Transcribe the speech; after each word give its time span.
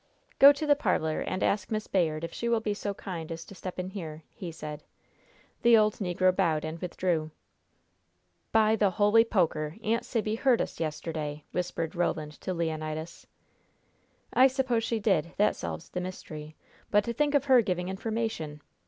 "Go 0.39 0.51
to 0.51 0.65
the 0.65 0.75
parlor 0.75 1.19
and 1.21 1.43
ask 1.43 1.69
Miss 1.69 1.85
Bayard 1.85 2.23
if 2.23 2.33
she 2.33 2.49
will 2.49 2.59
be 2.59 2.73
so 2.73 2.95
kind 2.95 3.31
as 3.31 3.45
to 3.45 3.53
step 3.53 3.77
in 3.77 3.91
here," 3.91 4.23
he 4.33 4.51
said. 4.51 4.81
The 5.61 5.77
old 5.77 5.97
negro 5.97 6.35
bowed 6.35 6.65
and 6.65 6.81
withdrew. 6.81 7.29
"By 8.51 8.75
the 8.75 8.89
holy 8.89 9.23
poker, 9.23 9.75
Aunt 9.83 10.03
Sibby 10.03 10.33
heard 10.33 10.59
us 10.59 10.79
yesterday!" 10.79 11.43
whispered 11.51 11.93
Roland 11.93 12.41
to 12.41 12.51
Leonidas. 12.51 13.27
"I 14.33 14.47
suppose 14.47 14.83
she 14.83 14.99
did; 14.99 15.33
that 15.37 15.55
solves 15.55 15.89
the 15.89 16.01
mystery. 16.01 16.55
But 16.89 17.03
to 17.03 17.13
think 17.13 17.35
of 17.35 17.45
her 17.45 17.61
giving 17.61 17.87
information!" 17.87 18.61